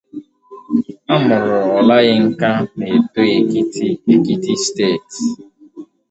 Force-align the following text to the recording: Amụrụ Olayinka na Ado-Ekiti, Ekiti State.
Amụrụ 1.13 1.57
Olayinka 1.79 2.49
na 2.77 2.85
Ado-Ekiti, 2.95 3.87
Ekiti 4.13 4.53
State. 4.65 5.17